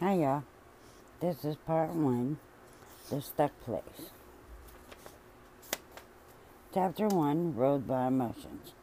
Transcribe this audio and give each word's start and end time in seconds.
Hi, 0.00 0.14
y'all. 0.14 0.44
This 1.20 1.44
is 1.44 1.56
part 1.56 1.90
one 1.90 2.38
The 3.10 3.20
Stuck 3.20 3.50
Place. 3.64 4.12
Chapter 6.72 7.08
one 7.08 7.56
Ruled 7.56 7.88
by 7.88 8.06
Emotions. 8.06 8.74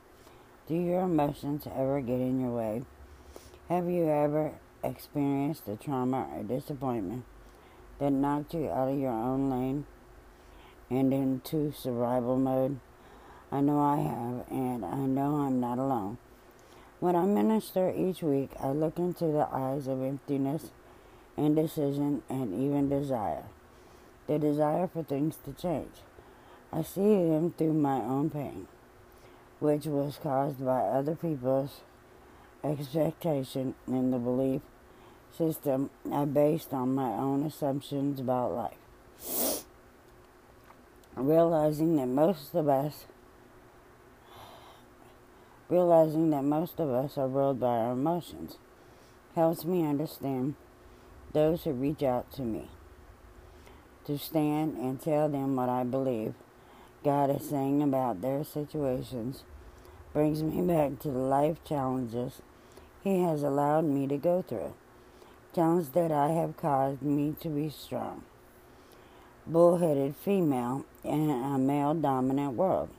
Do 0.67 0.75
your 0.75 1.04
emotions 1.04 1.70
ever 1.73 2.01
get 2.01 2.20
in 2.20 2.41
your 2.41 2.51
way? 2.51 2.83
Have 3.70 3.88
you 3.89 4.09
ever 4.09 4.55
experienced 4.83 5.69
a 5.69 5.78
trauma 5.78 6.28
or 6.35 6.43
disappointment 6.43 7.23
that 7.99 8.11
knocked 8.11 8.53
you 8.53 8.69
out 8.69 8.89
of 8.89 8.99
your 8.99 9.13
own 9.13 9.49
lane 9.49 9.85
and 10.89 11.13
into 11.13 11.71
survival 11.71 12.35
mode? 12.35 12.81
I 13.53 13.61
know 13.61 13.79
I 13.79 14.01
have, 14.01 14.51
and 14.51 14.83
I 14.83 14.97
know 14.97 15.37
I'm 15.37 15.61
not 15.61 15.77
alone. 15.77 16.17
When 16.99 17.16
I 17.16 17.23
minister 17.23 17.93
each 17.95 18.21
week, 18.21 18.49
I 18.59 18.71
look 18.71 18.97
into 18.99 19.27
the 19.27 19.47
eyes 19.49 19.88
of 19.88 20.03
emptiness 20.03 20.71
indecision, 21.38 22.23
and 22.30 22.53
even 22.53 22.89
desire. 22.89 23.43
The 24.27 24.39
desire 24.39 24.88
for 24.88 25.03
things 25.03 25.38
to 25.45 25.53
change. 25.53 26.02
I 26.71 26.81
see 26.81 27.02
them 27.02 27.53
through 27.57 27.73
my 27.73 27.98
own 27.98 28.30
pain, 28.30 28.67
which 29.59 29.85
was 29.85 30.20
caused 30.21 30.63
by 30.63 30.79
other 30.79 31.16
people's 31.16 31.81
expectation 32.63 33.76
and 33.88 34.12
the 34.12 34.17
belief 34.17 34.62
system 35.38 35.90
I 36.12 36.26
based 36.26 36.73
on 36.73 36.95
my 36.95 37.12
own 37.12 37.43
assumptions 37.45 38.20
about 38.20 38.54
life. 38.54 39.65
Realizing 41.15 41.95
that 41.98 42.07
most 42.07 42.55
of 42.55 42.67
us 42.67 43.05
realizing 45.70 46.29
that 46.29 46.43
most 46.43 46.79
of 46.79 46.90
us 46.90 47.17
are 47.17 47.27
ruled 47.27 47.59
by 47.59 47.67
our 47.67 47.93
emotions 47.93 48.57
helps 49.34 49.65
me 49.65 49.85
understand 49.85 50.54
those 51.34 51.63
who 51.63 51.71
reach 51.71 52.03
out 52.03 52.31
to 52.34 52.41
me 52.41 52.70
to 54.05 54.18
stand 54.18 54.77
and 54.77 55.01
tell 55.01 55.27
them 55.27 55.55
what 55.55 55.70
I 55.70 55.84
believe 55.84 56.34
God 57.04 57.29
is 57.29 57.49
saying 57.49 57.81
about 57.84 58.21
their 58.21 58.43
situations 58.43 59.43
brings 60.13 60.41
me 60.41 60.62
back 60.62 60.99
to 60.99 61.09
the 61.09 61.20
life 61.20 61.63
challenges 61.63 62.41
He 63.03 63.21
has 63.21 63.43
allowed 63.43 63.85
me 63.85 64.08
to 64.08 64.18
go 64.18 64.42
through. 64.42 64.73
Challenges 65.53 65.90
that 65.90 66.12
I 66.12 66.30
have 66.30 66.58
caused 66.58 67.02
me 67.02 67.36
to 67.42 67.50
be 67.50 67.70
strong. 67.70 68.23
Bullheaded 69.46 70.16
female 70.16 70.86
in 71.03 71.30
a 71.30 71.58
male 71.58 71.94
dominant 71.94 72.53
world. 72.53 72.90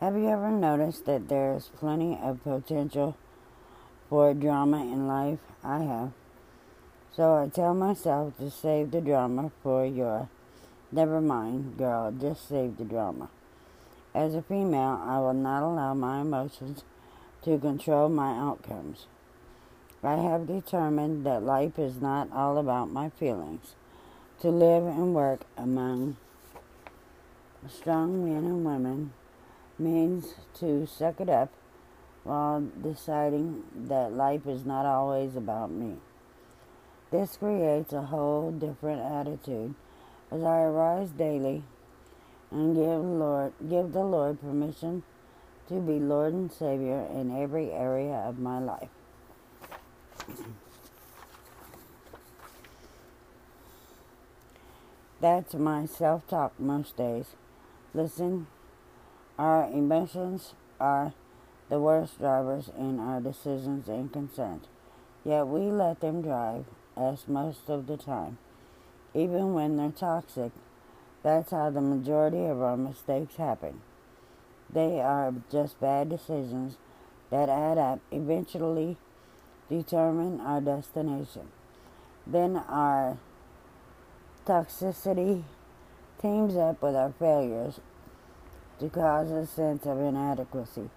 Have 0.00 0.14
you 0.14 0.28
ever 0.28 0.50
noticed 0.50 1.06
that 1.06 1.28
there's 1.28 1.70
plenty 1.78 2.18
of 2.22 2.44
potential 2.44 3.16
for 4.08 4.34
drama 4.34 4.82
in 4.82 5.06
life? 5.06 5.38
I 5.64 5.78
have. 5.80 6.12
So 7.14 7.34
I 7.34 7.48
tell 7.48 7.74
myself 7.74 8.36
to 8.38 8.50
save 8.50 8.90
the 8.90 9.00
drama 9.00 9.50
for 9.62 9.86
your. 9.86 10.28
Never 10.92 11.20
mind, 11.20 11.76
girl, 11.78 12.12
just 12.12 12.48
save 12.48 12.76
the 12.76 12.84
drama. 12.84 13.28
As 14.14 14.34
a 14.34 14.42
female, 14.42 15.00
I 15.04 15.18
will 15.18 15.34
not 15.34 15.62
allow 15.62 15.94
my 15.94 16.20
emotions 16.20 16.84
to 17.42 17.58
control 17.58 18.08
my 18.08 18.32
outcomes. 18.38 19.06
I 20.02 20.16
have 20.16 20.46
determined 20.46 21.26
that 21.26 21.42
life 21.42 21.78
is 21.78 22.00
not 22.00 22.30
all 22.32 22.58
about 22.58 22.90
my 22.90 23.10
feelings. 23.10 23.74
To 24.40 24.50
live 24.50 24.84
and 24.84 25.14
work 25.14 25.40
among 25.56 26.16
strong 27.68 28.24
men 28.24 28.44
and 28.44 28.64
women 28.64 29.12
means 29.78 30.34
to 30.60 30.86
suck 30.86 31.20
it 31.20 31.28
up 31.28 31.50
while 32.26 32.60
deciding 32.82 33.62
that 33.86 34.12
life 34.12 34.46
is 34.48 34.64
not 34.64 34.84
always 34.84 35.36
about 35.36 35.70
me. 35.70 35.94
This 37.12 37.36
creates 37.36 37.92
a 37.92 38.02
whole 38.02 38.50
different 38.50 39.00
attitude 39.00 39.76
as 40.32 40.42
I 40.42 40.62
arise 40.62 41.10
daily 41.10 41.62
and 42.50 42.74
give 42.74 43.00
Lord 43.00 43.52
give 43.70 43.92
the 43.92 44.02
Lord 44.02 44.40
permission 44.40 45.04
to 45.68 45.74
be 45.74 46.00
Lord 46.00 46.32
and 46.32 46.50
Savior 46.50 47.06
in 47.14 47.30
every 47.30 47.70
area 47.70 48.14
of 48.14 48.40
my 48.40 48.58
life. 48.58 48.88
That's 55.20 55.54
my 55.54 55.86
self 55.86 56.26
talk 56.26 56.58
most 56.58 56.96
days. 56.96 57.36
Listen, 57.94 58.48
our 59.38 59.64
emotions 59.70 60.54
are 60.80 61.14
the 61.68 61.80
worst 61.80 62.18
drivers 62.18 62.70
in 62.78 63.00
our 63.00 63.20
decisions 63.20 63.88
and 63.88 64.12
concerns. 64.12 64.66
Yet 65.24 65.46
we 65.48 65.62
let 65.62 66.00
them 66.00 66.22
drive 66.22 66.64
us 66.96 67.24
most 67.26 67.68
of 67.68 67.86
the 67.86 67.96
time. 67.96 68.38
Even 69.14 69.54
when 69.54 69.76
they're 69.76 69.90
toxic, 69.90 70.52
that's 71.22 71.50
how 71.50 71.70
the 71.70 71.80
majority 71.80 72.44
of 72.44 72.62
our 72.62 72.76
mistakes 72.76 73.36
happen. 73.36 73.80
They 74.72 75.00
are 75.00 75.34
just 75.50 75.80
bad 75.80 76.08
decisions 76.08 76.76
that 77.30 77.48
add 77.48 77.78
up, 77.78 78.00
eventually 78.12 78.96
determine 79.68 80.40
our 80.40 80.60
destination. 80.60 81.48
Then 82.26 82.56
our 82.56 83.18
toxicity 84.46 85.42
teams 86.22 86.56
up 86.56 86.80
with 86.82 86.94
our 86.94 87.12
failures 87.18 87.80
to 88.78 88.88
cause 88.88 89.30
a 89.30 89.46
sense 89.46 89.86
of 89.86 89.98
inadequacy 89.98 90.90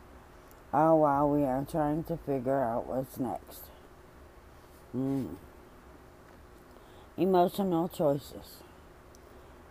all 0.74 1.00
while 1.00 1.30
we 1.30 1.44
are 1.44 1.66
trying 1.70 2.04
to 2.06 2.18
figure 2.18 2.62
out 2.62 2.88
what's 2.88 3.20
next. 3.20 3.64
Mm. 4.96 5.36
Emotional 7.18 7.88
choices. 7.88 8.64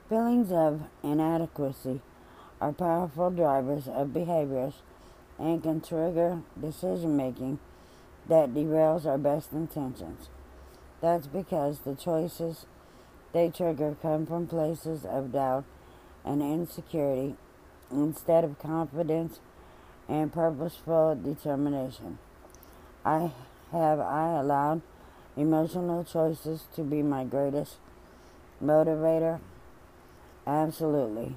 Feelings 0.09 0.51
of 0.51 0.83
inadequacy 1.03 2.01
are 2.61 2.73
powerful 2.73 3.31
drivers 3.31 3.89
of 3.89 4.13
behaviors 4.13 4.83
and 5.39 5.63
can 5.63 5.81
trigger 5.81 6.43
decision 6.61 7.17
making 7.17 7.59
that 8.29 8.53
derails 8.53 9.07
our 9.07 9.19
best 9.19 9.53
intentions. 9.53 10.29
That's 11.01 11.27
because 11.27 11.81
the 11.81 11.95
choices 11.95 12.67
they 13.33 13.51
trigger 13.51 13.97
come 14.01 14.27
from 14.27 14.47
places 14.47 15.05
of 15.05 15.33
doubt 15.33 15.65
and 16.25 16.43
insecurity 16.43 17.37
instead 17.91 18.45
of 18.45 18.59
confidence 18.59 19.41
and 20.09 20.33
purposeful 20.33 21.15
determination. 21.23 22.19
I 23.05 23.33
have 23.73 24.01
I 24.01 24.41
allowed 24.41 24.83
emotional 25.37 26.03
choices 26.05 26.65
to 26.75 26.83
be 26.83 27.03
my 27.03 27.25
greatest 27.25 27.77
motivator? 28.63 29.41
Absolutely. 30.47 31.37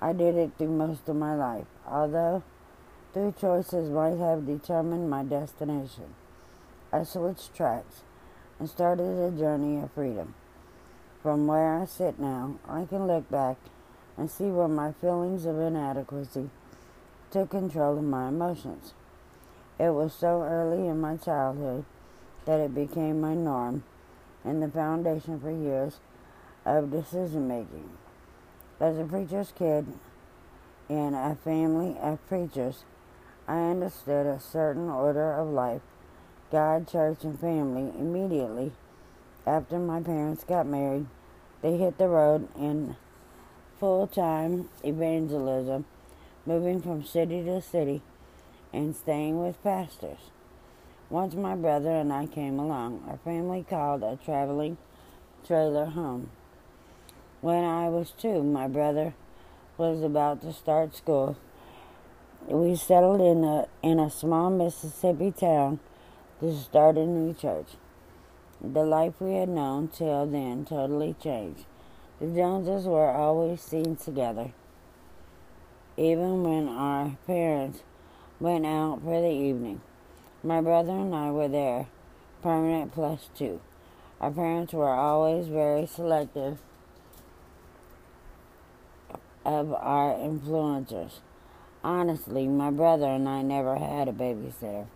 I 0.00 0.12
did 0.12 0.34
it 0.36 0.52
through 0.56 0.68
most 0.68 1.08
of 1.08 1.16
my 1.16 1.34
life, 1.34 1.66
although 1.86 2.42
two 3.12 3.34
choices 3.40 3.90
might 3.90 4.18
have 4.18 4.46
determined 4.46 5.10
my 5.10 5.24
destination. 5.24 6.14
I 6.92 7.04
switched 7.04 7.54
tracks 7.54 8.02
and 8.58 8.68
started 8.68 9.18
a 9.18 9.30
journey 9.36 9.82
of 9.82 9.92
freedom. 9.92 10.34
From 11.22 11.46
where 11.46 11.74
I 11.74 11.86
sit 11.86 12.18
now, 12.18 12.56
I 12.68 12.84
can 12.84 13.06
look 13.06 13.30
back 13.30 13.56
and 14.16 14.30
see 14.30 14.46
where 14.46 14.68
my 14.68 14.92
feelings 14.92 15.44
of 15.44 15.58
inadequacy 15.58 16.50
took 17.30 17.50
control 17.50 17.98
of 17.98 18.04
my 18.04 18.28
emotions. 18.28 18.94
It 19.78 19.90
was 19.90 20.12
so 20.12 20.42
early 20.42 20.88
in 20.88 21.00
my 21.00 21.16
childhood 21.16 21.84
that 22.44 22.60
it 22.60 22.74
became 22.74 23.20
my 23.20 23.34
norm 23.34 23.84
and 24.44 24.62
the 24.62 24.68
foundation 24.68 25.40
for 25.40 25.50
years 25.50 26.00
of 26.64 26.90
decision 26.90 27.48
making. 27.48 27.90
As 28.80 28.98
a 28.98 29.04
preacher's 29.04 29.52
kid 29.56 29.86
in 30.88 31.14
a 31.14 31.36
family 31.44 31.96
of 32.00 32.26
preachers, 32.26 32.84
I 33.46 33.70
understood 33.70 34.26
a 34.26 34.40
certain 34.40 34.88
order 34.88 35.32
of 35.32 35.48
life 35.48 35.82
God, 36.50 36.88
church, 36.88 37.22
and 37.22 37.38
family 37.38 37.92
immediately 37.96 38.72
after 39.46 39.78
my 39.78 40.00
parents 40.00 40.42
got 40.42 40.66
married. 40.66 41.06
They 41.62 41.76
hit 41.76 41.96
the 41.96 42.08
road 42.08 42.48
in 42.56 42.96
full 43.78 44.06
time 44.06 44.68
evangelism 44.82 45.84
moving 46.50 46.82
from 46.82 47.04
city 47.04 47.44
to 47.44 47.62
city 47.62 48.02
and 48.72 48.96
staying 48.96 49.40
with 49.40 49.62
pastors. 49.62 50.18
Once 51.08 51.32
my 51.36 51.54
brother 51.54 51.90
and 51.90 52.12
I 52.12 52.26
came 52.26 52.58
along, 52.58 53.04
our 53.08 53.18
family 53.18 53.64
called 53.70 54.02
a 54.02 54.18
traveling 54.24 54.76
trailer 55.46 55.84
home. 55.84 56.28
When 57.40 57.62
I 57.62 57.88
was 57.88 58.10
two, 58.10 58.42
my 58.42 58.66
brother 58.66 59.14
was 59.78 60.02
about 60.02 60.42
to 60.42 60.52
start 60.52 60.96
school. 60.96 61.36
We 62.48 62.74
settled 62.74 63.20
in 63.20 63.44
a 63.44 63.68
in 63.80 64.00
a 64.00 64.10
small 64.10 64.50
Mississippi 64.50 65.30
town 65.30 65.78
to 66.40 66.52
start 66.58 66.96
a 66.96 67.06
new 67.06 67.32
church. 67.32 67.76
The 68.60 68.82
life 68.82 69.14
we 69.20 69.34
had 69.34 69.48
known 69.48 69.86
till 69.86 70.26
then 70.26 70.64
totally 70.64 71.14
changed. 71.22 71.64
The 72.20 72.26
Joneses 72.26 72.86
were 72.86 73.12
always 73.12 73.60
seen 73.60 73.94
together 73.94 74.50
even 76.00 76.42
when 76.42 76.66
our 76.66 77.14
parents 77.26 77.80
went 78.40 78.64
out 78.64 79.02
for 79.04 79.20
the 79.20 79.28
evening. 79.28 79.82
My 80.42 80.62
brother 80.62 80.92
and 80.92 81.14
I 81.14 81.30
were 81.30 81.46
there 81.46 81.88
permanent 82.42 82.90
plus 82.90 83.28
two. 83.36 83.60
Our 84.18 84.30
parents 84.30 84.72
were 84.72 84.94
always 84.94 85.48
very 85.48 85.84
selective 85.84 86.56
of 89.44 89.74
our 89.74 90.14
influencers. 90.14 91.20
Honestly, 91.84 92.48
my 92.48 92.70
brother 92.70 93.06
and 93.06 93.28
I 93.28 93.42
never 93.42 93.76
had 93.76 94.08
a 94.08 94.12
babysitter. 94.12 94.86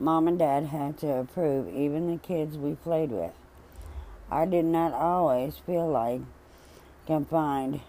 Mom 0.00 0.26
and 0.26 0.40
Dad 0.40 0.66
had 0.66 0.98
to 0.98 1.18
approve 1.18 1.72
even 1.72 2.10
the 2.10 2.18
kids 2.18 2.58
we 2.58 2.74
played 2.74 3.12
with. 3.12 3.32
I 4.28 4.44
did 4.44 4.64
not 4.64 4.92
always 4.92 5.58
feel 5.58 5.88
like 5.88 6.22
confined, 7.06 7.80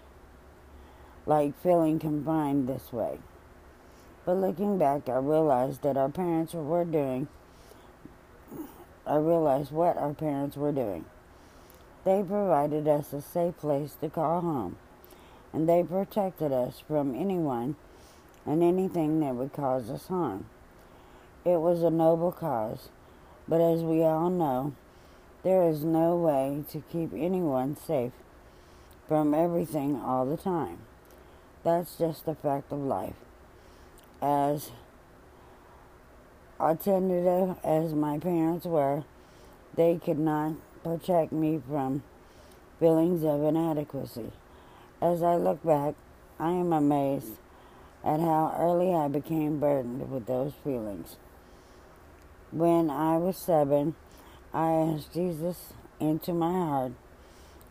like 1.25 1.62
feeling 1.62 2.00
confined 2.00 2.68
this 2.68 2.94
way. 2.94 3.19
But 4.25 4.38
looking 4.38 4.77
back, 4.77 5.07
I 5.07 5.18
realized 5.18 5.81
that 5.83 5.98
our 5.98 6.10
parents 6.10 6.54
were 6.54 6.86
doing, 6.86 7.27
I 9.06 9.18
realized 9.18 9.72
what 9.72 9.98
our 9.98 10.13
parents 10.13 10.57
were 10.57 10.72
doing. 10.72 11.06
They 12.04 12.24
provided 12.24 12.88
us 12.88 13.13
a 13.13 13.22
safe 13.22 13.57
place 13.57 13.95
to 14.01 14.10
call 14.10 14.42
home, 14.42 14.77
and 15.54 15.68
they 15.68 15.83
protected 15.83 16.51
us 16.51 16.81
from 16.88 17.16
anyone 17.16 17.75
and 18.45 18.62
anything 18.62 19.19
that 19.21 19.36
would 19.36 19.54
cause 19.54 19.89
us 19.89 20.07
harm. 20.07 20.45
It 21.44 21.60
was 21.60 21.83
a 21.83 21.89
noble 21.89 22.31
cause, 22.31 22.89
but 23.48 23.62
as 23.62 23.83
we 23.83 24.04
all 24.04 24.30
know, 24.30 24.74
there 25.44 25.63
is 25.69 25.83
no 25.83 26.16
way 26.16 26.63
to 26.71 26.83
keep 26.92 27.12
anyone 27.13 27.75
safe 27.75 28.13
from 29.07 29.36
everything 29.36 29.95
all 29.95 30.25
the 30.25 30.38
time. 30.38 30.80
That's 31.66 31.98
just 31.98 32.28
a 32.28 32.36
fact 32.36 32.72
of 32.72 32.78
life. 32.78 33.16
As 34.22 34.70
attentive 36.60 37.58
as 37.64 37.92
my 37.92 38.20
parents 38.20 38.68
were, 38.68 39.04
they 39.76 39.98
could 39.98 40.20
not 40.20 40.58
protect 40.84 41.32
me 41.32 41.60
from 41.68 42.04
feelings 42.80 43.24
of 43.24 43.42
inadequacy. 43.42 44.32
As 45.02 45.24
I 45.24 45.38
look 45.38 45.64
back, 45.64 45.96
I 46.40 46.52
am 46.52 46.72
amazed 46.72 47.40
at 48.04 48.20
how 48.20 48.56
early 48.60 48.94
I 48.94 49.08
became 49.08 49.60
burdened 49.60 50.12
with 50.12 50.28
those 50.28 50.54
feelings. 50.64 51.16
When 52.52 52.92
I 52.92 53.18
was 53.18 53.38
seven, 53.38 53.96
I 54.54 54.70
asked 54.70 55.14
Jesus 55.14 55.74
into 56.00 56.32
my 56.32 56.52
heart 56.52 56.92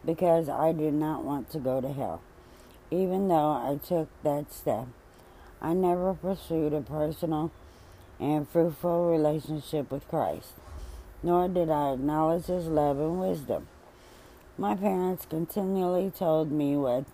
because 0.04 0.48
I 0.48 0.72
did 0.72 0.94
not 0.94 1.22
want 1.22 1.48
to 1.50 1.60
go 1.60 1.80
to 1.80 1.92
hell. 1.92 2.20
Even 2.90 3.28
though 3.28 3.50
I 3.50 3.78
took 3.84 4.08
that 4.22 4.52
step, 4.52 4.86
I 5.60 5.72
never 5.72 6.14
pursued 6.14 6.72
a 6.72 6.80
personal 6.80 7.50
and 8.20 8.48
fruitful 8.48 9.10
relationship 9.10 9.90
with 9.90 10.06
Christ, 10.08 10.52
nor 11.22 11.48
did 11.48 11.70
I 11.70 11.92
acknowledge 11.94 12.46
His 12.46 12.66
love 12.66 12.98
and 12.98 13.20
wisdom. 13.20 13.66
My 14.56 14.76
parents 14.76 15.26
continually 15.26 16.10
told 16.10 16.52
me 16.52 16.76
what 16.76 17.04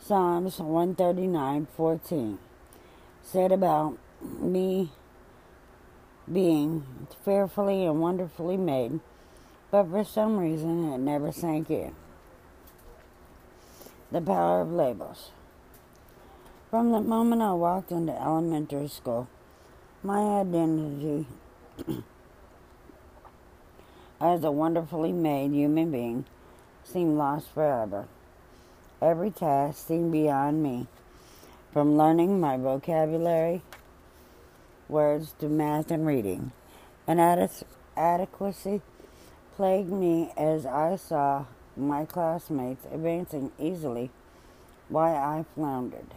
Psalms 0.00 0.58
139:14 0.58 2.38
said 3.22 3.52
about 3.52 3.98
me 4.22 4.90
being 6.32 6.86
fearfully 7.24 7.84
and 7.84 8.00
wonderfully 8.00 8.56
made, 8.56 9.00
but 9.70 9.84
for 9.90 10.04
some 10.04 10.38
reason 10.38 10.92
it 10.92 10.98
never 10.98 11.32
sank 11.32 11.70
in. 11.70 11.94
The 14.14 14.20
power 14.20 14.60
of 14.60 14.70
labels. 14.70 15.32
From 16.70 16.92
the 16.92 17.00
moment 17.00 17.42
I 17.42 17.50
walked 17.50 17.90
into 17.90 18.12
elementary 18.12 18.86
school, 18.86 19.26
my 20.04 20.38
identity 20.38 21.26
as 24.20 24.44
a 24.44 24.52
wonderfully 24.52 25.10
made 25.10 25.50
human 25.50 25.90
being 25.90 26.26
seemed 26.84 27.18
lost 27.18 27.52
forever. 27.52 28.06
Every 29.02 29.32
task 29.32 29.84
seemed 29.84 30.12
beyond 30.12 30.62
me, 30.62 30.86
from 31.72 31.96
learning 31.96 32.38
my 32.38 32.56
vocabulary 32.56 33.62
words 34.88 35.34
to 35.40 35.48
math 35.48 35.90
and 35.90 36.06
reading. 36.06 36.52
Inadequacy 37.08 38.80
plagued 39.56 39.90
me 39.90 40.32
as 40.36 40.64
I 40.66 40.94
saw 40.94 41.46
my 41.76 42.04
classmates 42.04 42.86
advancing 42.92 43.52
easily 43.58 44.10
while 44.88 45.16
I 45.16 45.44
floundered. 45.54 46.14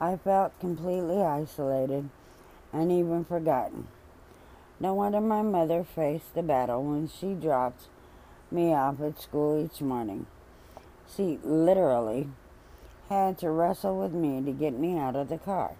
I 0.00 0.16
felt 0.16 0.58
completely 0.60 1.22
isolated 1.22 2.08
and 2.72 2.92
even 2.92 3.24
forgotten. 3.24 3.88
No 4.80 4.94
wonder 4.94 5.20
my 5.20 5.42
mother 5.42 5.84
faced 5.84 6.34
the 6.34 6.42
battle 6.42 6.84
when 6.84 7.08
she 7.08 7.34
dropped 7.34 7.88
me 8.50 8.72
off 8.72 9.00
at 9.00 9.20
school 9.20 9.64
each 9.64 9.80
morning. 9.80 10.26
She 11.14 11.38
literally 11.42 12.28
had 13.08 13.38
to 13.38 13.50
wrestle 13.50 13.98
with 13.98 14.12
me 14.12 14.42
to 14.44 14.52
get 14.52 14.78
me 14.78 14.98
out 14.98 15.16
of 15.16 15.28
the 15.28 15.38
car. 15.38 15.72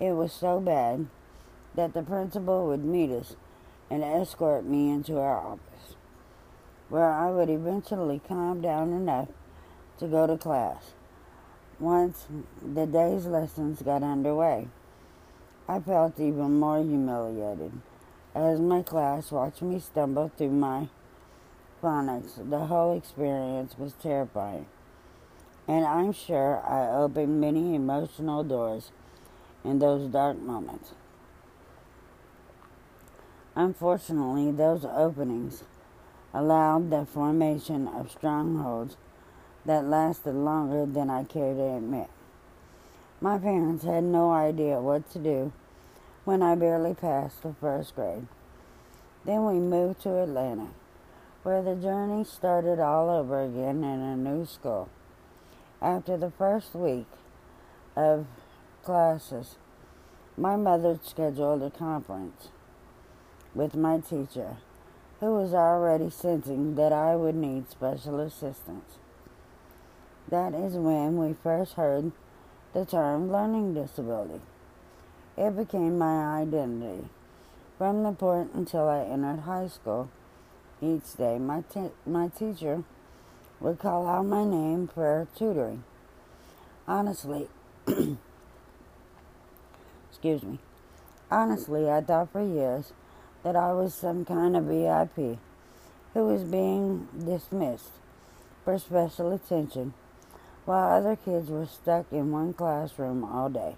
It 0.00 0.12
was 0.12 0.32
so 0.32 0.60
bad 0.60 1.06
that 1.74 1.94
the 1.94 2.02
principal 2.02 2.66
would 2.66 2.84
meet 2.84 3.10
us 3.10 3.36
and 3.90 4.02
escort 4.02 4.64
me 4.64 4.90
into 4.90 5.18
our 5.18 5.38
office, 5.38 5.75
where 6.88 7.10
I 7.10 7.30
would 7.30 7.50
eventually 7.50 8.20
calm 8.26 8.60
down 8.60 8.92
enough 8.92 9.28
to 9.98 10.06
go 10.06 10.26
to 10.26 10.36
class. 10.36 10.92
Once 11.78 12.26
the 12.62 12.86
day's 12.86 13.26
lessons 13.26 13.82
got 13.82 14.02
underway, 14.02 14.68
I 15.68 15.80
felt 15.80 16.20
even 16.20 16.58
more 16.58 16.78
humiliated 16.78 17.72
as 18.34 18.60
my 18.60 18.82
class 18.82 19.32
watched 19.32 19.62
me 19.62 19.80
stumble 19.80 20.30
through 20.36 20.50
my 20.50 20.88
phonics. 21.82 22.48
The 22.48 22.66
whole 22.66 22.96
experience 22.96 23.76
was 23.78 23.92
terrifying, 23.94 24.66
and 25.66 25.84
I'm 25.84 26.12
sure 26.12 26.62
I 26.64 26.88
opened 26.96 27.40
many 27.40 27.74
emotional 27.74 28.44
doors 28.44 28.92
in 29.64 29.80
those 29.80 30.08
dark 30.08 30.38
moments. 30.38 30.92
Unfortunately, 33.54 34.52
those 34.52 34.84
openings 34.84 35.64
allowed 36.36 36.90
the 36.90 37.06
formation 37.06 37.88
of 37.88 38.10
strongholds 38.10 38.98
that 39.64 39.86
lasted 39.86 40.34
longer 40.34 40.84
than 40.84 41.08
I 41.08 41.24
care 41.24 41.54
to 41.54 41.76
admit. 41.76 42.10
My 43.22 43.38
parents 43.38 43.84
had 43.84 44.04
no 44.04 44.30
idea 44.30 44.78
what 44.78 45.10
to 45.12 45.18
do 45.18 45.52
when 46.26 46.42
I 46.42 46.54
barely 46.54 46.92
passed 46.92 47.42
the 47.42 47.54
first 47.58 47.94
grade. 47.94 48.26
Then 49.24 49.46
we 49.46 49.54
moved 49.54 50.02
to 50.02 50.22
Atlanta, 50.22 50.68
where 51.42 51.62
the 51.62 51.74
journey 51.74 52.22
started 52.24 52.80
all 52.80 53.08
over 53.08 53.42
again 53.42 53.82
in 53.82 54.00
a 54.00 54.14
new 54.14 54.44
school. 54.44 54.90
After 55.80 56.18
the 56.18 56.30
first 56.30 56.74
week 56.74 57.08
of 57.96 58.26
classes, 58.84 59.56
my 60.36 60.56
mother 60.56 60.98
scheduled 61.02 61.62
a 61.62 61.70
conference 61.70 62.48
with 63.54 63.74
my 63.74 64.00
teacher, 64.00 64.58
who 65.20 65.34
was 65.34 65.54
already 65.54 66.10
sensing 66.10 66.74
that 66.74 66.92
I 66.92 67.16
would 67.16 67.34
need 67.34 67.70
special 67.70 68.20
assistance. 68.20 68.98
That 70.28 70.54
is 70.54 70.74
when 70.74 71.16
we 71.16 71.34
first 71.42 71.74
heard 71.74 72.12
the 72.74 72.84
term 72.84 73.30
learning 73.30 73.74
disability. 73.74 74.40
It 75.36 75.56
became 75.56 75.98
my 75.98 76.40
identity. 76.40 77.08
From 77.78 78.02
the 78.02 78.12
point 78.12 78.52
until 78.54 78.88
I 78.88 79.04
entered 79.04 79.40
high 79.40 79.68
school, 79.68 80.10
each 80.82 81.16
day 81.16 81.38
my, 81.38 81.62
my 82.04 82.28
teacher 82.28 82.84
would 83.60 83.78
call 83.78 84.06
out 84.06 84.26
my 84.26 84.44
name 84.44 84.88
for 84.92 85.28
tutoring. 85.36 85.84
Honestly, 86.88 87.48
excuse 90.10 90.42
me. 90.42 90.58
Honestly, 91.30 91.90
I 91.90 92.00
thought 92.00 92.30
for 92.32 92.42
years 92.42 92.92
that 93.46 93.54
I 93.54 93.72
was 93.72 93.94
some 93.94 94.24
kind 94.24 94.56
of 94.56 94.64
VIP 94.64 95.38
who 96.14 96.26
was 96.26 96.42
being 96.42 97.06
dismissed 97.16 97.92
for 98.64 98.76
special 98.76 99.32
attention 99.32 99.94
while 100.64 100.92
other 100.92 101.14
kids 101.14 101.48
were 101.48 101.64
stuck 101.64 102.06
in 102.10 102.32
one 102.32 102.52
classroom 102.54 103.22
all 103.22 103.48
day. 103.48 103.76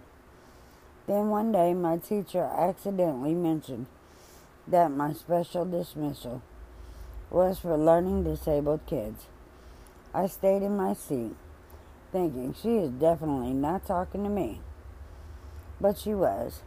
Then 1.07 1.29
one 1.29 1.53
day, 1.53 1.75
my 1.75 1.99
teacher 1.99 2.45
accidentally 2.45 3.35
mentioned 3.35 3.89
that 4.67 4.91
my 4.91 5.13
special 5.13 5.67
dismissal 5.67 6.41
was 7.29 7.59
for 7.59 7.77
learning 7.77 8.25
disabled 8.25 8.81
kids. 8.87 9.27
I 10.15 10.29
stayed 10.29 10.63
in 10.63 10.79
my 10.79 10.95
seat, 10.95 11.37
thinking 12.11 12.55
she 12.55 12.79
is 12.79 12.91
definitely 12.93 13.53
not 13.53 13.87
talking 13.87 14.25
to 14.25 14.31
me. 14.31 14.63
But 15.79 15.99
she 15.99 16.15
was, 16.15 16.63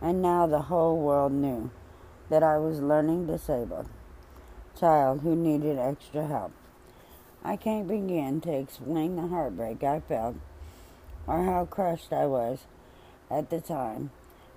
and 0.00 0.22
now 0.22 0.46
the 0.46 0.70
whole 0.70 0.96
world 0.96 1.32
knew 1.32 1.72
that 2.30 2.42
I 2.42 2.58
was 2.58 2.80
learning 2.80 3.26
disabled 3.26 3.88
child 4.78 5.22
who 5.22 5.34
needed 5.34 5.78
extra 5.78 6.26
help. 6.26 6.52
I 7.42 7.56
can't 7.56 7.88
begin 7.88 8.40
to 8.42 8.52
explain 8.52 9.16
the 9.16 9.28
heartbreak 9.28 9.82
I 9.82 10.00
felt 10.00 10.36
or 11.26 11.44
how 11.44 11.64
crushed 11.64 12.12
I 12.12 12.26
was 12.26 12.66
at 13.30 13.50
the 13.50 13.60
time, 13.60 14.10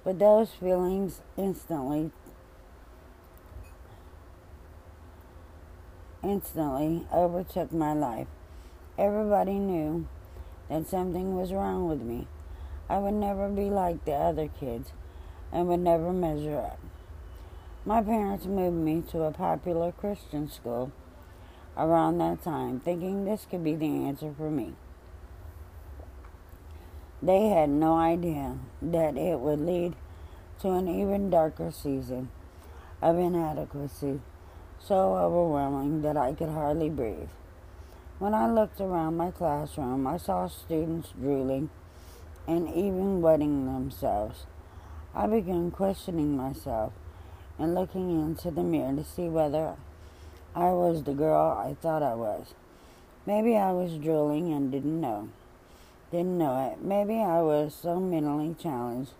but 0.03 0.19
those 0.19 0.51
feelings 0.51 1.21
instantly 1.37 2.11
instantly 6.21 7.05
overtook 7.13 7.71
my 7.71 7.93
life. 7.93 8.27
Everybody 8.97 9.53
knew 9.53 10.07
that 10.67 10.87
something 10.87 11.35
was 11.35 11.53
wrong 11.53 11.87
with 11.87 12.01
me. 12.01 12.27
I 12.89 12.97
would 12.97 13.13
never 13.13 13.47
be 13.47 13.69
like 13.69 14.03
the 14.03 14.13
other 14.13 14.49
kids 14.49 14.91
and 15.51 15.67
would 15.67 15.79
never 15.79 16.11
measure 16.11 16.57
up. 16.57 16.79
My 17.89 18.03
parents 18.03 18.45
moved 18.45 18.77
me 18.77 19.01
to 19.09 19.23
a 19.23 19.31
popular 19.31 19.91
Christian 19.91 20.47
school 20.47 20.91
around 21.75 22.19
that 22.19 22.43
time, 22.43 22.79
thinking 22.79 23.25
this 23.25 23.47
could 23.49 23.63
be 23.63 23.73
the 23.73 24.05
answer 24.05 24.31
for 24.37 24.51
me. 24.51 24.75
They 27.19 27.47
had 27.47 27.71
no 27.71 27.95
idea 27.95 28.59
that 28.79 29.17
it 29.17 29.39
would 29.39 29.61
lead 29.61 29.95
to 30.59 30.69
an 30.69 30.87
even 30.87 31.31
darker 31.31 31.71
season 31.71 32.29
of 33.01 33.17
inadequacy, 33.17 34.19
so 34.77 35.15
overwhelming 35.15 36.03
that 36.03 36.15
I 36.15 36.33
could 36.33 36.49
hardly 36.49 36.91
breathe. 36.91 37.29
When 38.19 38.35
I 38.35 38.51
looked 38.51 38.79
around 38.79 39.17
my 39.17 39.31
classroom, 39.31 40.05
I 40.05 40.17
saw 40.17 40.47
students 40.47 41.09
drooling 41.19 41.71
and 42.47 42.69
even 42.69 43.23
wetting 43.23 43.65
themselves. 43.65 44.45
I 45.15 45.25
began 45.25 45.71
questioning 45.71 46.37
myself 46.37 46.93
and 47.59 47.75
looking 47.75 48.09
into 48.09 48.49
the 48.49 48.63
mirror 48.63 48.95
to 48.95 49.03
see 49.03 49.27
whether 49.27 49.75
I 50.55 50.71
was 50.71 51.03
the 51.03 51.13
girl 51.13 51.57
I 51.57 51.75
thought 51.75 52.01
I 52.01 52.15
was. 52.15 52.53
Maybe 53.25 53.55
I 53.55 53.71
was 53.71 53.93
drooling 53.93 54.51
and 54.53 54.71
didn't 54.71 54.99
know. 54.99 55.29
Didn't 56.11 56.37
know 56.37 56.71
it. 56.71 56.83
Maybe 56.83 57.19
I 57.19 57.41
was 57.41 57.75
so 57.75 57.99
mentally 57.99 58.55
challenged 58.59 59.11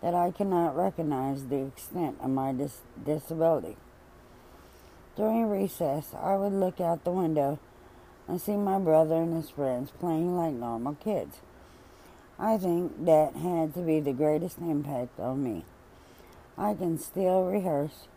that 0.00 0.14
I 0.14 0.30
cannot 0.30 0.76
recognize 0.76 1.46
the 1.46 1.66
extent 1.66 2.16
of 2.22 2.30
my 2.30 2.52
dis- 2.52 2.80
disability. 3.04 3.76
During 5.14 5.50
recess, 5.50 6.14
I 6.18 6.36
would 6.36 6.54
look 6.54 6.80
out 6.80 7.04
the 7.04 7.10
window 7.10 7.58
and 8.26 8.40
see 8.40 8.56
my 8.56 8.78
brother 8.78 9.16
and 9.16 9.36
his 9.36 9.50
friends 9.50 9.90
playing 10.00 10.36
like 10.36 10.54
normal 10.54 10.94
kids. 10.94 11.40
I 12.38 12.56
think 12.56 13.04
that 13.04 13.36
had 13.36 13.74
to 13.74 13.80
be 13.80 14.00
the 14.00 14.14
greatest 14.14 14.58
impact 14.58 15.20
on 15.20 15.44
me. 15.44 15.64
I 16.58 16.74
can 16.74 16.98
still 16.98 17.44
rehearse 17.44 18.08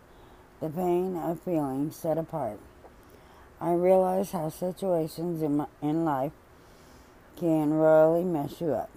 the 0.60 0.70
pain 0.70 1.16
of 1.16 1.40
feeling 1.42 1.92
set 1.92 2.18
apart. 2.18 2.60
I 3.62 3.72
realize 3.74 4.32
how 4.32 4.50
situations 4.50 5.42
in, 5.42 5.58
my, 5.58 5.68
in 5.82 6.04
life 6.04 6.34
can 7.38 7.74
really 7.74 8.26
mess 8.26 8.60
you 8.60 8.74
up. 8.74 8.90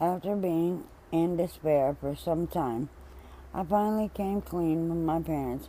After 0.00 0.34
being 0.34 0.84
in 1.12 1.36
despair 1.36 1.96
for 2.00 2.16
some 2.16 2.48
time, 2.48 2.88
I 3.54 3.62
finally 3.64 4.10
came 4.12 4.40
clean 4.40 4.88
with 4.88 4.98
my 4.98 5.20
parents 5.22 5.68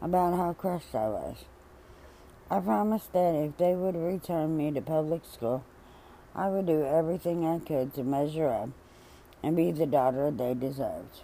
about 0.00 0.36
how 0.36 0.54
crushed 0.54 0.94
I 0.94 1.08
was. 1.08 1.44
I 2.50 2.60
promised 2.60 3.12
that 3.12 3.34
if 3.34 3.56
they 3.58 3.74
would 3.74 3.96
return 3.96 4.56
me 4.56 4.72
to 4.72 4.80
public 4.80 5.22
school, 5.24 5.64
I 6.34 6.48
would 6.48 6.66
do 6.66 6.84
everything 6.84 7.46
I 7.46 7.60
could 7.60 7.94
to 7.94 8.02
measure 8.02 8.48
up 8.48 8.70
and 9.42 9.56
be 9.56 9.70
the 9.70 9.86
daughter 9.86 10.30
they 10.30 10.54
deserved. 10.54 11.22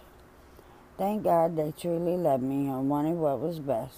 Thank 0.97 1.23
God 1.23 1.55
they 1.55 1.73
truly 1.77 2.15
loved 2.17 2.43
me 2.43 2.67
and 2.67 2.89
wanted 2.89 3.15
what 3.15 3.39
was 3.39 3.59
best 3.59 3.97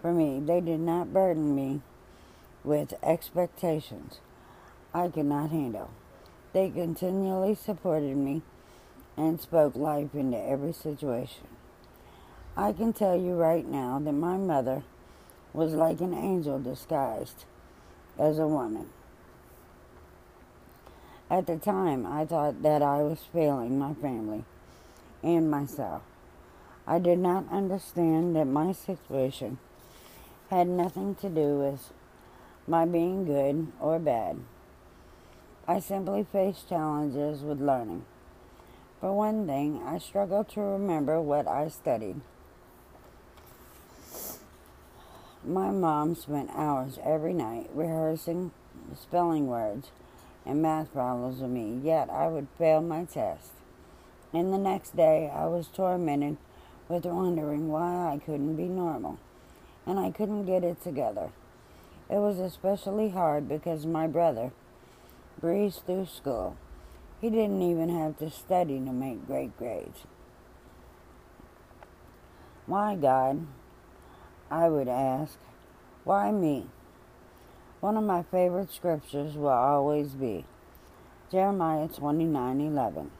for 0.00 0.12
me. 0.12 0.40
They 0.40 0.60
did 0.60 0.80
not 0.80 1.12
burden 1.12 1.54
me 1.54 1.80
with 2.62 2.94
expectations 3.02 4.20
I 4.94 5.08
could 5.08 5.26
not 5.26 5.50
handle. 5.50 5.90
They 6.52 6.70
continually 6.70 7.54
supported 7.54 8.16
me 8.16 8.42
and 9.16 9.40
spoke 9.40 9.74
life 9.74 10.14
into 10.14 10.38
every 10.38 10.72
situation. 10.72 11.48
I 12.56 12.72
can 12.72 12.92
tell 12.92 13.16
you 13.16 13.34
right 13.34 13.66
now 13.66 13.98
that 13.98 14.12
my 14.12 14.36
mother 14.36 14.84
was 15.52 15.72
like 15.72 16.00
an 16.00 16.14
angel 16.14 16.58
disguised 16.58 17.44
as 18.18 18.38
a 18.38 18.46
woman. 18.46 18.90
At 21.28 21.46
the 21.46 21.56
time, 21.56 22.06
I 22.06 22.24
thought 22.24 22.62
that 22.62 22.80
I 22.80 23.02
was 23.02 23.24
failing 23.32 23.78
my 23.78 23.94
family 23.94 24.44
and 25.22 25.50
myself. 25.50 26.02
I 26.86 26.98
did 26.98 27.18
not 27.18 27.50
understand 27.50 28.36
that 28.36 28.46
my 28.46 28.72
situation 28.72 29.58
had 30.50 30.68
nothing 30.68 31.14
to 31.16 31.28
do 31.28 31.58
with 31.58 31.90
my 32.66 32.84
being 32.86 33.24
good 33.24 33.72
or 33.80 33.98
bad. 33.98 34.38
I 35.66 35.80
simply 35.80 36.24
faced 36.30 36.68
challenges 36.68 37.42
with 37.42 37.60
learning. 37.60 38.04
For 39.00 39.12
one 39.12 39.46
thing, 39.46 39.82
I 39.84 39.98
struggled 39.98 40.48
to 40.50 40.60
remember 40.60 41.20
what 41.20 41.48
I 41.48 41.68
studied. 41.68 42.20
My 45.44 45.70
mom 45.70 46.14
spent 46.14 46.50
hours 46.54 46.98
every 47.04 47.32
night 47.32 47.70
rehearsing 47.72 48.52
spelling 48.94 49.46
words 49.46 49.90
and 50.44 50.62
math 50.62 50.92
problems 50.92 51.40
with 51.40 51.50
me, 51.50 51.80
yet 51.82 52.08
I 52.10 52.28
would 52.28 52.48
fail 52.56 52.80
my 52.80 53.04
test. 53.04 53.50
And 54.32 54.52
the 54.52 54.58
next 54.58 54.96
day, 54.96 55.30
I 55.34 55.46
was 55.46 55.68
tormented 55.68 56.36
with 56.88 57.04
wondering 57.04 57.68
why 57.68 58.12
I 58.12 58.18
couldn't 58.18 58.56
be 58.56 58.66
normal, 58.68 59.18
and 59.86 59.98
I 59.98 60.10
couldn't 60.10 60.46
get 60.46 60.64
it 60.64 60.82
together. 60.82 61.30
It 62.08 62.18
was 62.18 62.38
especially 62.38 63.10
hard 63.10 63.48
because 63.48 63.86
my 63.86 64.06
brother 64.06 64.52
breezed 65.40 65.86
through 65.86 66.06
school. 66.06 66.56
He 67.20 67.30
didn't 67.30 67.62
even 67.62 67.88
have 67.88 68.18
to 68.18 68.30
study 68.30 68.78
to 68.78 68.92
make 68.92 69.26
great 69.26 69.56
grades. 69.58 70.00
Why, 72.66 72.94
God? 72.94 73.46
I 74.50 74.68
would 74.68 74.88
ask, 74.88 75.38
why 76.04 76.30
me? 76.30 76.66
One 77.80 77.96
of 77.96 78.04
my 78.04 78.22
favorite 78.22 78.72
scriptures 78.72 79.34
will 79.34 79.48
always 79.48 80.12
be 80.12 80.44
Jeremiah 81.30 81.88
29:11. 81.88 83.10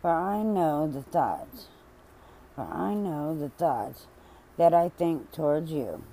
For 0.00 0.10
I 0.10 0.42
know 0.42 0.86
the 0.86 1.02
thoughts, 1.02 1.66
for 2.54 2.68
I 2.70 2.94
know 2.94 3.36
the 3.36 3.48
thoughts 3.48 4.06
that 4.56 4.72
I 4.72 4.90
think 4.90 5.32
towards 5.32 5.72
you, 5.72 6.04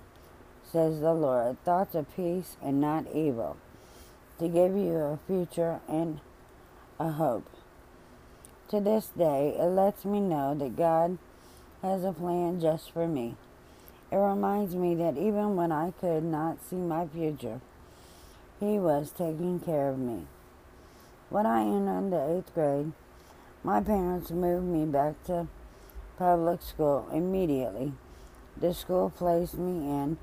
says 0.63 1.01
the 1.01 1.13
Lord, 1.13 1.63
thoughts 1.63 1.94
of 1.94 2.13
peace 2.15 2.58
and 2.63 2.82
not 2.82 3.06
evil, 3.13 3.58
to 4.39 4.48
give 4.48 4.75
you 4.75 4.96
a 4.96 5.20
future 5.27 5.82
and 5.88 6.20
a 7.00 7.12
hope. 7.12 7.48
To 8.70 8.80
this 8.80 9.12
day, 9.15 9.56
it 9.56 9.68
lets 9.68 10.04
me 10.04 10.20
know 10.20 10.56
that 10.56 10.75
God 10.75 11.20
has 11.84 12.04
a 12.04 12.12
plan 12.12 12.60
just 12.60 12.92
for 12.92 13.08
me. 13.08 13.36
It 14.12 14.18
reminds 14.18 14.75
me 14.75 14.96
that 14.96 15.18
even 15.18 15.56
when 15.56 15.72
I 15.72 15.92
could 15.92 16.24
not 16.24 16.58
see 16.68 16.75
my 16.77 17.06
future, 17.08 17.62
He 18.60 18.80
was 18.80 19.12
taking 19.12 19.60
care 19.60 19.89
of 19.89 20.00
me. 20.00 20.25
When 21.30 21.46
I 21.46 21.62
entered 21.62 22.12
the 22.12 22.38
eighth 22.38 22.54
grade, 22.56 22.92
my 23.66 23.82
parents 23.82 24.30
moved 24.30 24.68
me 24.68 24.86
back 24.86 25.16
to 25.26 25.48
public 26.20 26.62
school 26.62 27.10
immediately. 27.12 27.94
The 28.56 28.76
school 28.76 29.10
placed 29.10 29.56
me 29.56 29.90
in 29.90 30.18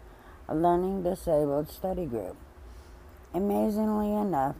a 0.49 0.55
learning 0.55 1.03
disabled 1.03 1.69
study 1.69 2.07
group. 2.07 2.37
Amazingly 3.35 4.15
enough, 4.15 4.55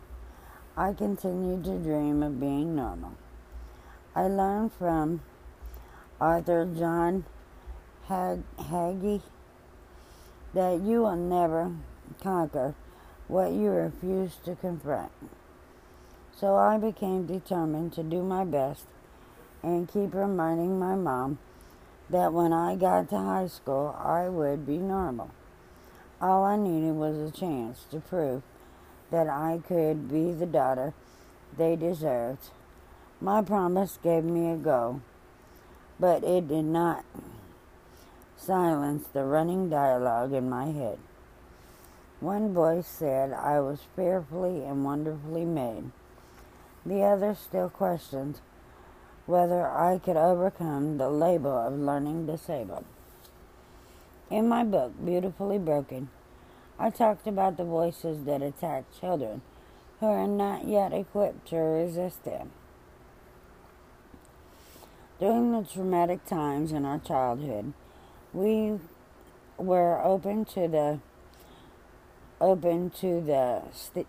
I 0.77 0.95
continued 0.95 1.63
to 1.63 1.79
dream 1.79 2.25
of 2.25 2.41
being 2.41 2.75
normal. 2.75 3.13
I 4.17 4.23
learned 4.23 4.73
from 4.73 5.21
Arthur 6.21 6.67
John 6.77 7.25
Hagee 8.09 9.23
that 10.55 10.81
you 10.81 11.03
will 11.03 11.15
never 11.15 11.71
conquer 12.21 12.75
what 13.29 13.53
you 13.53 13.71
refuse 13.71 14.35
to 14.45 14.57
confront. 14.57 15.13
So 16.35 16.57
I 16.57 16.79
became 16.79 17.27
determined 17.27 17.93
to 17.95 18.03
do 18.03 18.23
my 18.23 18.45
best 18.45 18.87
and 19.63 19.89
keep 19.89 20.15
reminding 20.15 20.79
my 20.79 20.95
mom 20.97 21.39
that 22.11 22.33
when 22.33 22.53
I 22.53 22.75
got 22.77 23.09
to 23.11 23.19
high 23.19 23.47
school, 23.47 23.97
I 23.99 24.29
would 24.29 24.67
be 24.67 24.79
normal. 24.79 25.31
All 26.21 26.45
I 26.45 26.57
needed 26.57 26.95
was 26.95 27.17
a 27.17 27.37
chance 27.37 27.85
to 27.91 28.01
prove 28.01 28.43
that 29.11 29.29
I 29.29 29.61
could 29.67 30.11
be 30.11 30.33
the 30.33 30.47
daughter 30.47 30.95
they 31.57 31.77
deserved. 31.77 32.51
My 33.21 33.43
promise 33.43 33.99
gave 34.03 34.25
me 34.25 34.51
a 34.51 34.57
go, 34.57 35.01
but 36.01 36.25
it 36.25 36.49
did 36.49 36.65
not 36.65 37.05
silence 38.37 39.07
the 39.13 39.25
running 39.25 39.69
dialogue 39.69 40.33
in 40.33 40.49
my 40.51 40.67
head. 40.67 40.99
One 42.21 42.53
voice 42.53 42.87
said 42.87 43.33
I 43.33 43.61
was 43.61 43.81
fearfully 43.95 44.65
and 44.65 44.85
wonderfully 44.85 45.45
made. 45.45 45.91
The 46.85 47.03
other 47.03 47.35
still 47.35 47.71
questioned 47.71 48.41
whether 49.27 49.67
I 49.67 49.99
could 49.99 50.17
overcome 50.17 50.99
the 50.99 51.09
label 51.09 51.57
of 51.57 51.79
learning 51.79 52.27
disabled. 52.27 52.85
In 54.31 54.49
my 54.49 54.65
book, 54.65 54.93
Beautifully 55.05 55.59
Broken, 55.59 56.09
I 56.79 56.91
talked 56.91 57.27
about 57.27 57.57
the 57.57 57.65
voices 57.65 58.25
that 58.25 58.43
attack 58.43 58.85
children 58.99 59.43
who 60.01 60.07
are 60.07 60.27
not 60.27 60.67
yet 60.67 60.93
equipped 60.93 61.49
to 61.49 61.57
resist 61.57 62.25
them. 62.25 62.51
During 65.21 65.53
the 65.53 65.63
traumatic 65.63 66.25
times 66.27 66.73
in 66.73 66.85
our 66.85 66.99
childhood, 66.99 67.75
we 68.33 68.81
were 69.57 70.03
open 70.03 70.45
to 70.47 70.67
the 70.67 70.99
open 72.41 72.91
to 72.91 73.21
the 73.21 73.63
st- 73.73 74.09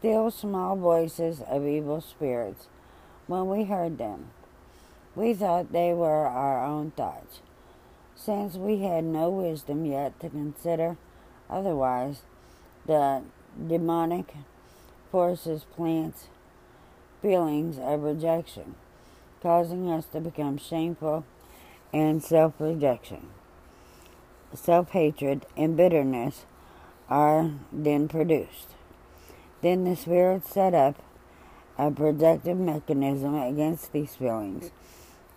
still 0.00 0.30
small 0.30 0.76
voices 0.76 1.42
of 1.46 1.66
evil 1.66 2.00
spirits 2.00 2.68
when 3.26 3.46
we 3.50 3.64
heard 3.64 3.98
them. 3.98 4.30
We 5.14 5.34
thought 5.34 5.72
they 5.72 5.92
were 5.92 6.26
our 6.26 6.64
own 6.64 6.92
thoughts. 6.92 7.40
Since 8.16 8.54
we 8.54 8.78
had 8.78 9.04
no 9.04 9.28
wisdom 9.28 9.84
yet 9.84 10.18
to 10.20 10.30
consider 10.30 10.96
otherwise, 11.50 12.22
the 12.86 13.22
demonic 13.68 14.32
forces 15.10 15.66
plants 15.76 16.28
feelings 17.20 17.78
of 17.78 18.02
rejection, 18.02 18.76
causing 19.42 19.90
us 19.90 20.06
to 20.06 20.20
become 20.20 20.56
shameful 20.56 21.26
and 21.92 22.22
self 22.22 22.54
rejection. 22.58 23.28
Self 24.54 24.92
hatred 24.92 25.44
and 25.58 25.76
bitterness 25.76 26.46
are 27.10 27.50
then 27.70 28.08
produced. 28.08 28.68
Then 29.62 29.84
the 29.84 29.96
Spirit 29.96 30.46
set 30.46 30.74
up 30.74 31.02
a 31.78 31.90
protective 31.90 32.58
mechanism 32.58 33.34
against 33.34 33.92
these 33.92 34.14
feelings, 34.14 34.70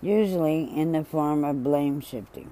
usually 0.02 0.64
in 0.64 0.92
the 0.92 1.04
form 1.04 1.44
of 1.44 1.64
blame 1.64 2.02
shifting. 2.02 2.52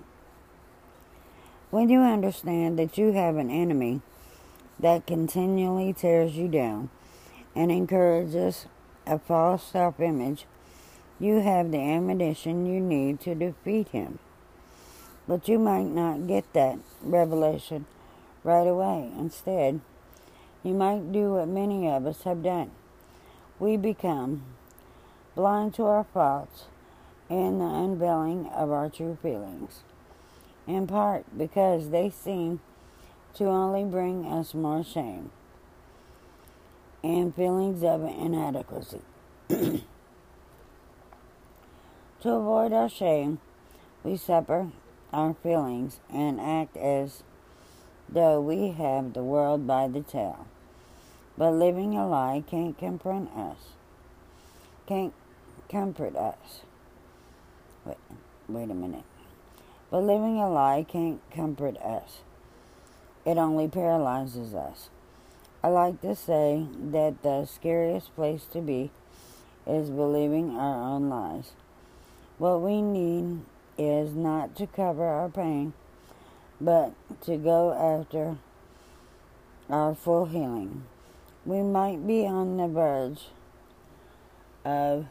When 1.70 1.90
you 1.90 2.02
understand 2.02 2.78
that 2.80 2.98
you 2.98 3.14
have 3.14 3.38
an 3.38 3.50
enemy 3.50 4.02
that 4.80 5.08
continually 5.08 5.94
tears 5.94 6.36
you 6.36 6.48
down 6.50 6.90
and 7.56 7.72
encourages 7.72 8.66
a 9.08 9.20
false 9.20 9.64
self 9.64 10.00
image, 10.00 10.46
you 11.20 11.42
have 11.42 11.72
the 11.72 11.78
ammunition 11.78 12.66
you 12.66 12.80
need 12.82 13.20
to 13.22 13.36
defeat 13.36 13.90
him. 13.90 14.20
But 15.28 15.48
you 15.48 15.60
might 15.60 15.88
not 15.88 16.28
get 16.28 16.52
that 16.54 16.80
revelation 17.04 17.86
right 18.44 18.68
away. 18.68 19.12
Instead, 19.18 19.82
you 20.64 20.74
might 20.74 21.12
do 21.12 21.34
what 21.34 21.48
many 21.48 21.90
of 21.90 22.06
us 22.06 22.24
have 22.24 22.44
done. 22.44 22.72
We 23.60 23.78
become 23.78 24.44
blind 25.36 25.74
to 25.76 25.84
our 25.86 26.04
faults 26.04 26.66
and 27.30 27.62
the 27.62 27.66
unveiling 27.66 28.48
of 28.48 28.72
our 28.72 28.90
true 28.90 29.18
feelings, 29.22 29.82
in 30.68 30.88
part 30.88 31.26
because 31.38 31.90
they 31.90 32.10
seem 32.10 32.60
to 33.36 33.46
only 33.46 33.84
bring 33.84 34.26
us 34.26 34.54
more 34.54 34.84
shame 34.84 35.32
and 37.04 37.34
feelings 37.34 37.84
of 37.84 38.04
inadequacy. 38.04 39.02
to 39.50 39.84
avoid 42.24 42.74
our 42.74 42.90
shame, 42.90 43.40
we 44.04 44.18
suffer 44.18 44.72
our 45.12 45.34
feelings 45.34 46.00
and 46.14 46.40
act 46.40 46.78
as 46.78 47.24
though 48.12 48.42
we 48.42 48.72
have 48.72 49.14
the 49.14 49.24
world 49.24 49.66
by 49.66 49.88
the 49.88 50.02
tail. 50.02 50.46
But 51.38 51.52
living 51.52 51.96
a 51.96 52.08
lie 52.08 52.44
can't 52.46 52.78
confront 52.78 53.32
us, 53.36 53.70
can't 54.86 55.14
comfort 55.70 56.16
us. 56.16 56.62
Wait, 57.86 57.98
wait 58.48 58.70
a 58.70 58.76
minute. 58.76 59.06
But 59.90 60.04
living 60.04 60.38
a 60.38 60.50
lie 60.50 60.86
can't 60.88 61.22
comfort 61.32 61.78
us. 61.78 62.20
It 63.26 63.38
only 63.38 63.68
paralyzes 63.68 64.54
us. 64.54 64.90
I 65.64 65.68
like 65.68 66.02
to 66.02 66.16
say 66.16 66.66
that 66.92 67.22
the 67.22 67.46
scariest 67.46 68.16
place 68.16 68.46
to 68.52 68.62
be 68.62 68.92
is 69.68 69.90
believing 69.90 70.58
our 70.58 70.82
own 70.84 71.10
lies. 71.10 71.52
What 72.40 72.62
we 72.62 72.82
need 72.82 73.42
is 73.78 74.14
not 74.14 74.56
to 74.56 74.66
cover 74.66 75.06
our 75.06 75.30
pain, 75.30 75.74
but 76.62 76.94
to 77.22 77.38
go 77.38 77.74
after 77.74 78.38
our 79.70 79.96
full 79.96 80.26
healing. 80.26 80.84
We 81.44 81.64
might 81.64 82.06
be 82.06 82.28
on 82.28 82.58
the 82.58 82.68
verge 82.68 83.30
of 84.64 85.08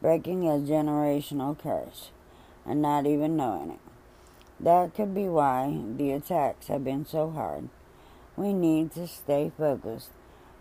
breaking 0.00 0.46
a 0.46 0.52
generational 0.52 1.58
curse 1.58 2.10
and 2.64 2.80
not 2.80 3.04
even 3.04 3.36
knowing 3.36 3.72
it. 3.72 3.80
That 4.60 4.94
could 4.94 5.12
be 5.12 5.28
why 5.28 5.80
the 5.96 6.12
attacks 6.12 6.68
have 6.68 6.84
been 6.84 7.04
so 7.04 7.30
hard. 7.30 7.68
We 8.36 8.52
need 8.52 8.92
to 8.92 9.08
stay 9.08 9.50
focused 9.58 10.10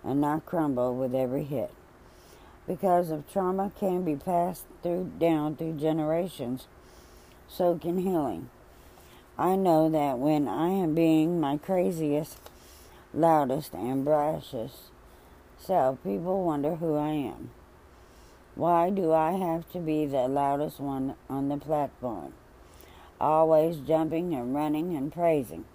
and 0.03 0.21
not 0.21 0.45
crumble 0.45 0.95
with 0.95 1.13
every 1.13 1.43
hit. 1.43 1.71
Because 2.65 3.11
if 3.11 3.31
trauma 3.31 3.71
can 3.79 4.03
be 4.03 4.15
passed 4.15 4.65
through 4.81 5.11
down 5.19 5.55
through 5.55 5.77
generations, 5.77 6.67
so 7.47 7.77
can 7.77 7.99
healing. 7.99 8.49
I 9.37 9.55
know 9.55 9.89
that 9.89 10.17
when 10.17 10.47
I 10.47 10.69
am 10.69 10.95
being 10.95 11.39
my 11.39 11.57
craziest, 11.57 12.39
loudest, 13.13 13.73
and 13.73 14.03
brashest 14.03 14.91
self, 15.57 16.03
people 16.03 16.43
wonder 16.43 16.75
who 16.75 16.95
I 16.95 17.09
am. 17.09 17.51
Why 18.55 18.89
do 18.89 19.13
I 19.13 19.33
have 19.33 19.71
to 19.71 19.79
be 19.79 20.05
the 20.05 20.27
loudest 20.27 20.79
one 20.79 21.15
on 21.29 21.49
the 21.49 21.57
platform? 21.57 22.33
always 23.19 23.77
jumping 23.77 24.33
and 24.33 24.53
running 24.53 24.95
and 24.95 25.11
praising. 25.11 25.65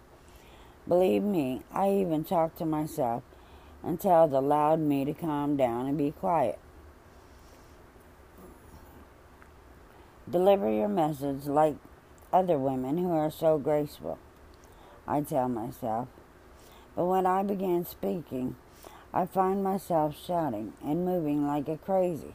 Believe 0.87 1.23
me, 1.23 1.63
I 1.73 1.91
even 1.91 2.25
talk 2.25 2.57
to 2.57 2.67
myself 2.67 3.23
and 3.83 4.01
tell 4.01 4.29
the 4.29 4.41
loud 4.41 4.81
me 4.81 5.05
to 5.05 5.15
calm 5.15 5.57
down 5.57 5.87
and 5.87 5.99
be 5.99 6.13
quiet. 6.13 6.59
Deliver 10.31 10.71
your 10.71 10.89
message 10.89 11.47
like 11.47 11.75
other 12.33 12.57
women 12.57 12.97
who 12.97 13.11
are 13.13 13.31
so 13.31 13.59
graceful, 13.59 14.19
I 15.07 15.21
tell 15.21 15.49
myself. 15.49 16.09
But 16.95 17.07
when 17.07 17.27
I 17.27 17.43
begin 17.43 17.85
speaking, 17.85 18.55
I 19.13 19.27
find 19.27 19.65
myself 19.65 20.17
shouting 20.17 20.75
and 20.83 21.05
moving 21.05 21.47
like 21.47 21.69
a 21.69 21.77
crazy, 21.77 22.35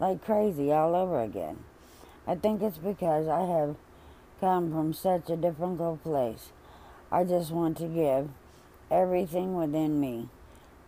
like 0.00 0.24
crazy 0.24 0.72
all 0.72 0.96
over 0.96 1.22
again. 1.22 1.58
I 2.26 2.34
think 2.34 2.62
it's 2.62 2.78
because 2.78 3.28
I 3.28 3.42
have 3.42 3.76
come 4.40 4.72
from 4.72 4.92
such 4.92 5.30
a 5.30 5.36
difficult 5.36 6.02
place. 6.02 6.50
I 7.12 7.24
just 7.24 7.52
want 7.52 7.76
to 7.78 7.86
give 7.86 8.28
everything 8.90 9.54
within 9.56 10.00
me 10.00 10.28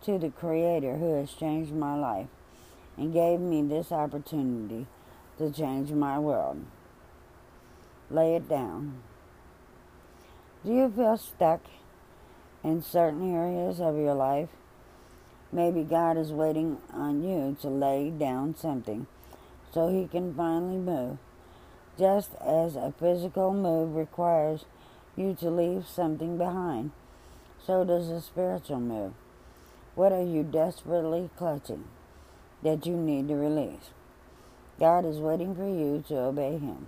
to 0.03 0.17
the 0.19 0.29
Creator 0.29 0.97
who 0.97 1.13
has 1.15 1.31
changed 1.31 1.71
my 1.71 1.95
life 1.95 2.27
and 2.97 3.13
gave 3.13 3.39
me 3.39 3.61
this 3.61 3.91
opportunity 3.91 4.87
to 5.37 5.51
change 5.51 5.91
my 5.91 6.19
world. 6.19 6.65
Lay 8.09 8.35
it 8.35 8.47
down. 8.47 9.01
Do 10.65 10.73
you 10.73 10.91
feel 10.95 11.17
stuck 11.17 11.61
in 12.63 12.81
certain 12.81 13.33
areas 13.33 13.79
of 13.81 13.97
your 13.97 14.13
life? 14.13 14.49
Maybe 15.51 15.83
God 15.83 16.17
is 16.17 16.31
waiting 16.31 16.77
on 16.91 17.23
you 17.23 17.57
to 17.61 17.69
lay 17.69 18.09
down 18.09 18.55
something 18.55 19.07
so 19.71 19.89
He 19.89 20.07
can 20.07 20.33
finally 20.33 20.77
move. 20.77 21.17
Just 21.97 22.31
as 22.35 22.75
a 22.75 22.93
physical 22.99 23.53
move 23.53 23.95
requires 23.95 24.65
you 25.15 25.35
to 25.35 25.49
leave 25.49 25.87
something 25.87 26.37
behind, 26.37 26.91
so 27.63 27.83
does 27.83 28.09
a 28.09 28.21
spiritual 28.21 28.79
move. 28.79 29.13
What 29.95 30.11
are 30.11 30.23
you 30.23 30.43
desperately 30.43 31.29
clutching 31.37 31.85
that 32.63 32.85
you 32.85 32.95
need 32.95 33.27
to 33.27 33.35
release? 33.35 33.91
God 34.79 35.05
is 35.05 35.17
waiting 35.17 35.55
for 35.55 35.67
you 35.67 36.03
to 36.07 36.17
obey 36.17 36.57
Him. 36.57 36.87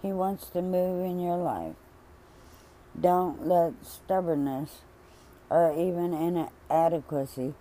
He 0.00 0.12
wants 0.12 0.46
to 0.48 0.62
move 0.62 1.04
in 1.04 1.20
your 1.20 1.36
life. 1.36 1.76
Don't 2.98 3.46
let 3.46 3.72
stubbornness 3.84 4.80
or 5.48 5.72
even 5.72 6.12
inadequacy 6.14 7.54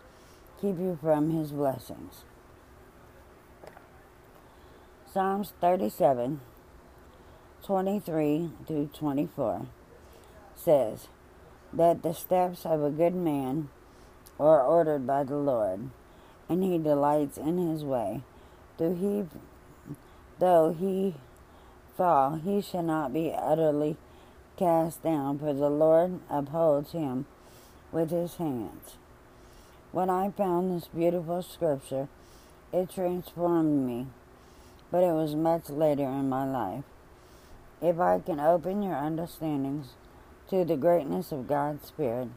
keep 0.60 0.80
you 0.80 0.98
from 1.02 1.32
His 1.32 1.52
blessings. 1.52 2.24
Psalms 5.12 5.54
37 5.60 6.40
23 7.64 8.50
through 8.66 8.90
24 8.94 9.68
says 10.56 11.08
that 11.74 12.02
the 12.02 12.14
steps 12.14 12.66
of 12.66 12.84
a 12.84 12.90
good 12.90 13.14
man 13.14 13.70
are 14.40 14.62
ordered 14.62 15.06
by 15.06 15.24
the 15.24 15.36
Lord, 15.36 15.90
and 16.50 16.64
he 16.64 16.78
delights 16.78 17.38
in 17.38 17.58
his 17.58 17.84
way. 17.84 18.22
Though 18.82 18.96
he, 18.96 19.26
though 20.40 20.74
he 20.74 21.14
fall, 21.96 22.38
he 22.44 22.62
shall 22.62 22.82
not 22.82 23.14
be 23.14 23.32
utterly 23.32 23.96
cast 24.58 25.04
down, 25.04 25.38
for 25.38 25.54
the 25.54 25.70
Lord 25.70 26.20
upholds 26.32 26.92
him 26.92 27.28
with 27.92 28.10
his 28.10 28.38
hands. 28.38 28.96
When 29.92 30.10
I 30.10 30.32
found 30.32 30.72
this 30.72 30.88
beautiful 30.88 31.44
scripture, 31.44 32.08
it 32.74 32.90
transformed 32.90 33.86
me, 33.86 34.08
but 34.90 35.04
it 35.04 35.14
was 35.14 35.36
much 35.36 35.70
later 35.70 36.06
in 36.06 36.28
my 36.28 36.50
life. 36.50 36.84
If 37.84 38.00
I 38.00 38.18
can 38.18 38.40
open 38.40 38.82
your 38.82 38.96
understandings 38.96 39.90
to 40.50 40.66
the 40.66 40.76
greatness 40.76 41.32
of 41.32 41.48
God's 41.48 41.86
Spirit, 41.86 42.30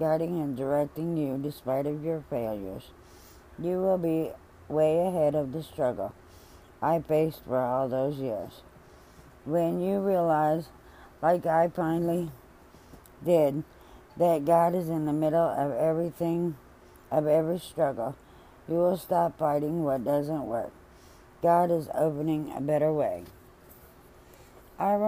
guiding 0.00 0.40
and 0.40 0.56
directing 0.56 1.18
you 1.18 1.36
despite 1.36 1.84
of 1.86 2.02
your 2.02 2.24
failures, 2.30 2.84
you 3.58 3.82
will 3.82 3.98
be 3.98 4.30
way 4.68 4.98
ahead 5.00 5.34
of 5.34 5.52
the 5.52 5.62
struggle 5.62 6.14
I 6.80 7.00
faced 7.00 7.44
for 7.44 7.58
all 7.58 7.88
those 7.88 8.18
years. 8.18 8.62
When 9.44 9.80
you 9.80 10.00
realize, 10.00 10.68
like 11.22 11.46
I 11.46 11.68
finally 11.68 12.30
did, 13.24 13.64
that 14.16 14.44
God 14.44 14.74
is 14.74 14.88
in 14.88 15.06
the 15.06 15.12
middle 15.12 15.48
of 15.48 15.72
everything, 15.72 16.56
of 17.10 17.26
every 17.26 17.58
struggle, 17.58 18.16
you 18.68 18.74
will 18.74 18.96
stop 18.96 19.38
fighting 19.38 19.82
what 19.82 20.04
doesn't 20.04 20.46
work. 20.46 20.72
God 21.42 21.70
is 21.70 21.88
opening 21.94 22.52
a 22.54 22.60
better 22.60 22.92
way. 22.92 23.24
I 24.78 24.92